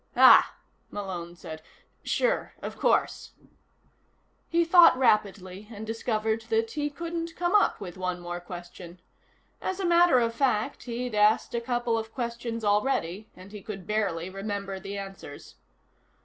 "Ah," 0.17 0.55
Malone 0.89 1.35
said. 1.35 1.61
"Sure. 2.01 2.53
Of 2.63 2.75
course." 2.75 3.33
He 4.49 4.65
thought 4.65 4.97
rapidly 4.97 5.67
and 5.71 5.85
discovered 5.85 6.41
that 6.49 6.71
he 6.71 6.89
couldn't 6.89 7.35
come 7.35 7.53
up 7.53 7.79
with 7.79 7.97
one 7.99 8.19
more 8.19 8.39
question. 8.39 8.99
As 9.61 9.79
a 9.79 9.85
matter 9.85 10.17
of 10.19 10.33
fact, 10.33 10.85
he'd 10.85 11.13
asked 11.13 11.53
a 11.53 11.61
couple 11.61 11.99
of 11.99 12.15
questions 12.15 12.63
already, 12.63 13.29
and 13.37 13.51
he 13.51 13.61
could 13.61 13.85
barely 13.85 14.27
remember 14.27 14.79
the 14.79 14.97
answers. 14.97 15.53